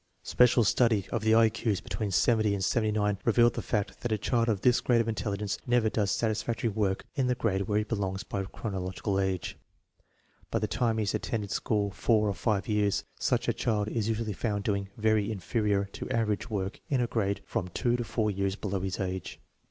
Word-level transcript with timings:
1 0.21 0.25
Special 0.25 0.63
study 0.63 1.05
of 1.11 1.21
the 1.23 1.35
I 1.35 1.47
Q's 1.51 1.79
between 1.79 2.09
70 2.09 2.55
and 2.55 2.63
79 2.65 3.19
revealed 3.23 3.53
the 3.53 3.61
fact 3.61 4.01
that 4.01 4.11
a 4.11 4.17
child 4.17 4.49
of 4.49 4.61
this 4.61 4.81
grade 4.81 4.99
of 4.99 5.07
intelligence 5.07 5.59
never 5.67 5.91
does 5.91 6.09
satisfactory 6.09 6.71
work 6.71 7.05
in 7.13 7.27
the 7.27 7.35
grade 7.35 7.67
where 7.67 7.77
he 7.77 7.83
belongs 7.83 8.23
by 8.23 8.41
chrono 8.45 8.79
logical 8.81 9.19
age. 9.19 9.59
By 10.49 10.57
the 10.57 10.65
time 10.65 10.97
he 10.97 11.03
has 11.03 11.13
attended 11.13 11.51
school 11.51 11.91
four 11.91 12.27
or 12.27 12.33
five 12.33 12.67
years, 12.67 13.03
such 13.19 13.47
a 13.47 13.53
child 13.53 13.89
is 13.89 14.09
usually 14.09 14.33
found 14.33 14.63
doing" 14.63 14.89
very 14.97 15.31
inferior" 15.31 15.85
to" 15.93 16.09
average" 16.09 16.49
work 16.49 16.79
in 16.89 16.99
a 16.99 17.05
grade 17.05 17.41
from 17.45 17.67
two 17.67 17.95
to 17.95 18.03
four 18.03 18.31
years 18.31 18.55
below 18.55 18.79
his 18.79 18.99
age. 18.99 19.39